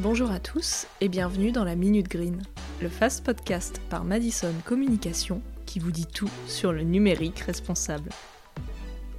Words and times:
Bonjour 0.00 0.30
à 0.30 0.38
tous 0.38 0.86
et 1.00 1.08
bienvenue 1.08 1.50
dans 1.50 1.64
la 1.64 1.74
Minute 1.74 2.06
Green, 2.06 2.40
le 2.80 2.88
fast 2.88 3.24
podcast 3.24 3.80
par 3.90 4.04
Madison 4.04 4.54
Communication 4.64 5.42
qui 5.66 5.80
vous 5.80 5.90
dit 5.90 6.06
tout 6.06 6.30
sur 6.46 6.72
le 6.72 6.82
numérique 6.82 7.40
responsable. 7.40 8.10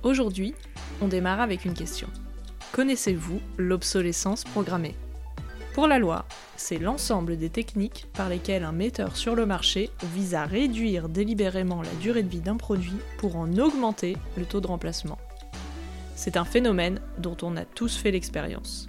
Aujourd'hui, 0.03 0.55
on 1.01 1.09
démarre 1.09 1.41
avec 1.41 1.65
une 1.65 1.73
question. 1.73 2.07
Connaissez-vous 2.71 3.41
l'obsolescence 3.57 4.45
programmée? 4.45 4.95
Pour 5.73 5.85
la 5.85 5.99
loi, 5.99 6.25
c'est 6.55 6.79
l'ensemble 6.79 7.35
des 7.35 7.49
techniques 7.49 8.07
par 8.13 8.29
lesquelles 8.29 8.63
un 8.63 8.71
metteur 8.71 9.17
sur 9.17 9.35
le 9.35 9.45
marché 9.45 9.89
vise 10.15 10.33
à 10.33 10.45
réduire 10.45 11.09
délibérément 11.09 11.81
la 11.81 11.93
durée 11.99 12.23
de 12.23 12.29
vie 12.29 12.39
d'un 12.39 12.55
produit 12.55 12.99
pour 13.17 13.35
en 13.35 13.51
augmenter 13.57 14.15
le 14.37 14.45
taux 14.45 14.61
de 14.61 14.67
remplacement. 14.67 15.17
C'est 16.15 16.37
un 16.37 16.45
phénomène 16.45 17.01
dont 17.17 17.35
on 17.41 17.57
a 17.57 17.65
tous 17.65 17.97
fait 17.97 18.11
l'expérience. 18.11 18.87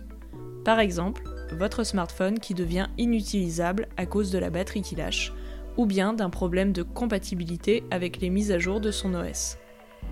Par 0.65 0.79
exemple, 0.79 1.25
votre 1.53 1.85
smartphone 1.85 2.39
qui 2.39 2.55
devient 2.55 2.87
inutilisable 2.99 3.89
à 3.97 4.07
cause 4.07 4.31
de 4.31 4.39
la 4.39 4.51
batterie 4.51 4.83
qui 4.83 4.97
lâche, 4.97 5.33
ou 5.77 5.87
bien 5.87 6.13
d'un 6.13 6.31
problème 6.31 6.73
de 6.73 6.83
compatibilité 6.83 7.85
avec 7.91 8.21
les 8.21 8.31
mises 8.31 8.53
à 8.53 8.59
jour 8.59 8.81
de 8.81 8.91
son 8.91 9.15
OS. 9.15 9.57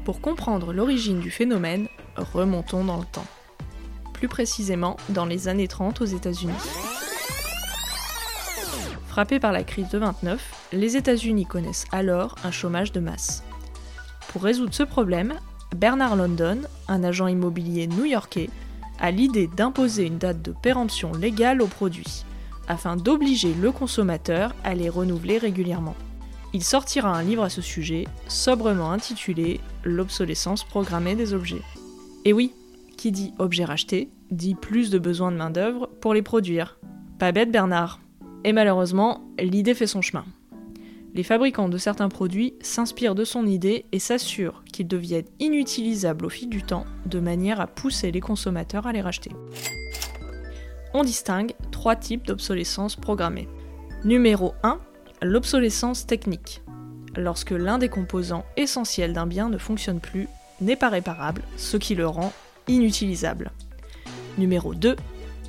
Pour 0.05 0.20
comprendre 0.20 0.73
l'origine 0.73 1.20
du 1.20 1.30
phénomène, 1.30 1.88
remontons 2.16 2.84
dans 2.84 2.98
le 2.98 3.05
temps. 3.05 3.27
Plus 4.12 4.29
précisément 4.29 4.96
dans 5.10 5.27
les 5.27 5.48
années 5.48 5.69
30 5.69 6.01
aux 6.01 6.06
États-Unis. 6.06 6.52
Frappés 9.07 9.41
par 9.41 9.52
la 9.52 9.65
crise 9.65 9.88
de 9.88 9.98
29, 9.98 10.68
les 10.73 10.96
États-Unis 10.96 11.46
connaissent 11.46 11.87
alors 11.93 12.37
un 12.45 12.51
chômage 12.51 12.93
de 12.93 13.01
masse. 13.01 13.43
Pour 14.29 14.43
résoudre 14.43 14.74
ce 14.74 14.82
problème, 14.82 15.34
Bernard 15.77 16.16
London, 16.16 16.60
un 16.88 17.05
agent 17.05 17.27
immobilier 17.27 17.87
new-yorkais, 17.87 18.51
a 18.98 19.11
l'idée 19.11 19.48
d'imposer 19.48 20.07
une 20.07 20.19
date 20.19 20.43
de 20.43 20.52
péremption 20.52 21.12
légale 21.12 21.63
aux 21.63 21.66
produits, 21.66 22.24
afin 22.68 22.96
d'obliger 22.96 23.54
le 23.54 23.73
consommateur 23.73 24.54
à 24.65 24.74
les 24.74 24.88
renouveler 24.88 25.38
régulièrement. 25.38 25.96
Il 26.54 26.65
sortira 26.65 27.10
un 27.10 27.23
livre 27.23 27.43
à 27.43 27.51
ce 27.51 27.60
sujet, 27.60 28.07
sobrement 28.26 28.93
intitulé 28.93 29.60
L'obsolescence 29.85 30.65
programmée 30.65 31.15
des 31.15 31.35
objets. 31.35 31.63
Et 32.24 32.32
oui, 32.32 32.52
qui 32.96 33.13
dit 33.13 33.32
objet 33.38 33.65
racheté, 33.65 34.10
dit 34.30 34.54
plus 34.54 34.91
de 34.91 34.99
besoin 34.99 35.30
de 35.30 35.37
main-d'œuvre 35.37 35.88
pour 36.01 36.15
les 36.15 36.23
produire. 36.23 36.79
Pas 37.19 37.32
bête 37.32 37.51
Bernard. 37.51 38.01
Et 38.45 38.52
malheureusement, 38.52 39.29
l'idée 39.38 39.74
fait 39.74 39.87
son 39.87 40.02
chemin. 40.02 40.24
Les 41.19 41.24
fabricants 41.24 41.69
de 41.69 41.79
certains 41.79 42.09
produits 42.09 42.55
s'inspirent 42.61 43.16
de 43.16 43.24
son 43.24 43.45
idée 43.45 43.87
et 43.91 43.99
s'assurent 43.99 44.63
qu'ils 44.73 44.87
deviennent 44.87 45.27
inutilisables 45.41 46.25
au 46.25 46.29
fil 46.29 46.49
du 46.49 46.63
temps, 46.63 46.85
de 47.07 47.19
manière 47.19 47.60
à 47.60 47.66
pousser 47.66 48.13
les 48.13 48.21
consommateurs 48.21 48.87
à 48.87 48.93
les 48.93 49.01
racheter. 49.01 49.33
On 50.95 51.02
distingue 51.02 51.55
trois 51.73 51.97
types 51.97 52.25
d'obsolescence 52.25 52.95
programmée. 52.95 53.49
Numéro 54.05 54.55
1, 54.63 54.79
l'obsolescence 55.23 56.07
technique. 56.07 56.63
Lorsque 57.16 57.51
l'un 57.51 57.79
des 57.79 57.88
composants 57.88 58.47
essentiels 58.57 59.13
d'un 59.13 59.27
bien 59.27 59.49
ne 59.49 59.59
fonctionne 59.59 59.99
plus, 59.99 60.29
n'est 60.60 60.77
pas 60.77 60.88
réparable, 60.88 61.43
ce 61.57 61.77
qui 61.77 61.97
le 61.97 62.07
rend 62.07 62.32
inutilisable. 62.69 63.51
Numéro 64.38 64.72
2, 64.72 64.94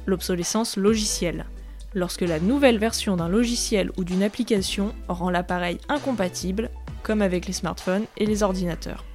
l'obsolescence 0.08 0.78
logicielle 0.78 1.46
lorsque 1.94 2.22
la 2.22 2.40
nouvelle 2.40 2.78
version 2.78 3.16
d'un 3.16 3.30
logiciel 3.30 3.92
ou 3.98 4.04
d'une 4.04 4.24
application 4.24 4.94
rend 5.08 5.30
l'appareil 5.30 5.78
incompatible, 5.90 6.70
comme 7.04 7.22
avec 7.22 7.48
les 7.48 7.54
smartphones 7.54 8.06
et 8.18 8.26
les 8.26 8.44
ordinateurs. 8.44 9.06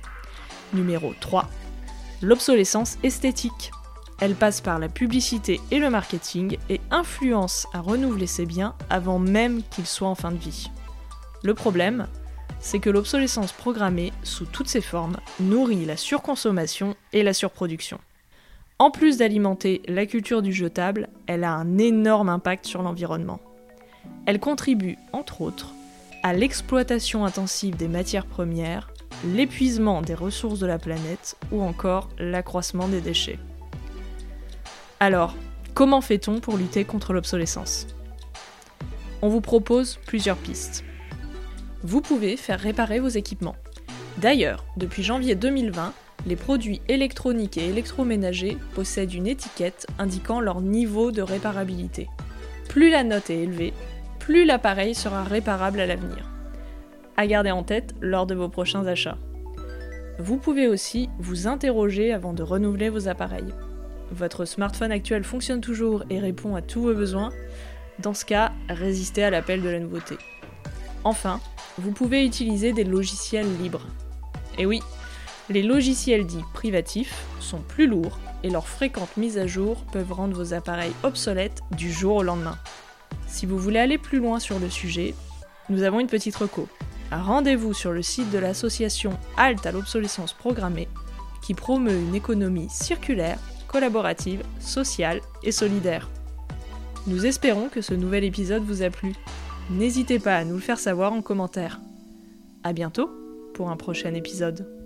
Numéro 0.73 1.13
3. 1.21 1.49
L'obsolescence 2.23 2.99
esthétique. 3.03 3.71
Elle 4.21 4.35
passe 4.35 4.61
par 4.61 4.79
la 4.79 4.89
publicité 4.89 5.61
et 5.71 5.79
le 5.79 5.91
marketing 5.91 6.57
et 6.71 6.81
influence 6.91 7.67
à 7.73 7.81
renouveler 7.81 8.27
ses 8.27 8.47
biens 8.47 8.75
avant 8.89 9.19
même 9.19 9.63
qu'ils 9.71 9.87
soient 9.87 10.09
en 10.09 10.15
fin 10.15 10.31
de 10.31 10.39
vie. 10.39 10.71
Le 11.43 11.55
problème, 11.55 12.07
c'est 12.61 12.79
que 12.79 12.91
l'obsolescence 12.91 13.53
programmée, 13.53 14.13
sous 14.23 14.47
toutes 14.47 14.69
ses 14.69 14.81
formes, 14.81 15.19
nourrit 15.41 15.85
la 15.85 15.97
surconsommation 15.97 16.97
et 17.13 17.23
la 17.23 17.35
surproduction. 17.35 17.99
En 18.81 18.91
plus 18.91 19.19
d'alimenter 19.19 19.83
la 19.87 20.05
culture 20.05 20.43
du 20.43 20.53
jetable, 20.53 21.09
elle 21.29 21.45
a 21.45 21.55
un 21.55 21.79
énorme 21.79 22.29
impact 22.29 22.67
sur 22.67 22.83
l'environnement. 22.83 23.39
Elle 24.27 24.41
contribue, 24.41 24.99
entre 25.13 25.43
autres, 25.43 25.73
à 26.25 26.33
l'exploitation 26.33 27.25
intensive 27.25 27.77
des 27.77 27.87
matières 27.87 28.27
premières, 28.27 28.91
l'épuisement 29.25 30.03
des 30.03 30.15
ressources 30.15 30.59
de 30.59 30.67
la 30.67 30.79
planète 30.79 31.37
ou 31.53 31.63
encore 31.63 32.09
l'accroissement 32.19 32.89
des 32.89 33.01
déchets. 33.01 33.39
Alors, 34.99 35.37
comment 35.75 36.01
fait-on 36.01 36.41
pour 36.41 36.57
lutter 36.57 36.85
contre 36.85 37.13
l'obsolescence? 37.13 37.87
On 39.23 39.29
vous 39.29 39.41
propose 39.41 40.01
plusieurs 40.05 40.37
pistes. 40.37 40.85
Vous 41.85 42.01
pouvez 42.01 42.37
faire 42.37 42.59
réparer 42.59 42.99
vos 42.99 43.09
équipements. 43.09 43.57
D'ailleurs, 44.19 44.65
depuis 44.77 45.05
janvier 45.05 45.37
2020, 45.37 45.93
les 46.27 46.37
produits 46.37 46.81
électroniques 46.89 47.59
et 47.59 47.69
électroménagers 47.69 48.57
possèdent 48.75 49.15
une 49.15 49.27
étiquette 49.27 49.87
indiquant 49.99 50.41
leur 50.41 50.61
niveau 50.61 51.11
de 51.11 51.23
réparabilité. 51.23 52.09
Plus 52.69 52.91
la 52.91 53.05
note 53.05 53.31
est 53.31 53.43
élevée, 53.43 53.73
plus 54.19 54.45
l'appareil 54.45 54.95
sera 54.95 55.23
réparable 55.23 55.81
à 55.81 55.87
l'avenir. 55.87 56.31
À 57.17 57.27
garder 57.27 57.51
en 57.51 57.63
tête 57.63 57.95
lors 58.01 58.27
de 58.27 58.35
vos 58.35 58.49
prochains 58.49 58.87
achats. 58.87 59.19
Vous 60.19 60.37
pouvez 60.37 60.69
aussi 60.69 61.09
vous 61.19 61.47
interroger 61.47 62.13
avant 62.13 62.33
de 62.33 62.43
renouveler 62.43 62.89
vos 62.89 63.09
appareils. 63.09 63.53
Votre 64.11 64.45
smartphone 64.45 64.93
actuel 64.93 65.25
fonctionne 65.25 65.61
toujours 65.61 66.05
et 66.09 66.21
répond 66.21 66.55
à 66.55 66.63
tous 66.63 66.83
vos 66.83 66.95
besoins 66.95 67.31
Dans 67.99 68.15
ce 68.15 68.25
cas, 68.25 68.53
résistez 68.69 69.25
à 69.25 69.31
l'appel 69.31 69.63
de 69.63 69.69
la 69.69 69.81
nouveauté. 69.81 70.17
Enfin, 71.05 71.41
vous 71.79 71.91
pouvez 71.91 72.25
utiliser 72.25 72.73
des 72.73 72.85
logiciels 72.85 73.47
libres. 73.61 73.87
Et 74.57 74.67
oui, 74.67 74.81
les 75.51 75.63
logiciels 75.63 76.27
dits 76.27 76.45
privatifs 76.55 77.27
sont 77.41 77.61
plus 77.61 77.87
lourds 77.87 78.19
et 78.43 78.51
leurs 78.51 78.69
fréquentes 78.69 79.17
mises 79.17 79.39
à 79.39 79.47
jour 79.47 79.85
peuvent 79.93 80.13
rendre 80.13 80.37
vos 80.37 80.55
appareils 80.55 80.93
obsolètes 81.03 81.63
du 81.77 81.93
jour 81.93 82.17
au 82.17 82.23
lendemain. 82.23 82.59
Si 83.27 83.47
vous 83.47 83.59
voulez 83.59 83.79
aller 83.79 83.99
plus 83.99 84.19
loin 84.19 84.39
sur 84.39 84.59
le 84.59 84.71
sujet, 84.71 85.15
nous 85.69 85.83
avons 85.83 86.01
une 86.01 86.07
petite 86.07 86.37
reco. 86.37 86.69
Rendez-vous 87.11 87.75
sur 87.75 87.93
le 87.93 88.03
site 88.03 88.31
de 88.31 88.39
l'association 88.39 89.19
Halte 89.37 89.67
à 89.67 89.73
l'obsolescence 89.73 90.33
programmée 90.33 90.89
qui 91.43 91.55
promeut 91.55 91.99
une 91.99 92.15
économie 92.15 92.69
circulaire, 92.71 93.39
collaborative, 93.69 94.43
sociale 94.61 95.21
et 95.43 95.53
solidaire. 95.53 96.09
Nous 97.07 97.27
espérons 97.27 97.69
que 97.69 97.83
ce 97.83 97.93
nouvel 97.93 98.25
épisode 98.25 98.65
vous 98.65 98.83
a 98.83 98.89
plu. 98.89 99.13
N'hésitez 99.71 100.19
pas 100.19 100.37
à 100.37 100.45
nous 100.45 100.55
le 100.55 100.61
faire 100.61 100.79
savoir 100.79 101.13
en 101.13 101.21
commentaire. 101.21 101.81
A 102.63 102.73
bientôt 102.73 103.11
pour 103.53 103.69
un 103.69 103.77
prochain 103.77 104.15
épisode. 104.15 104.84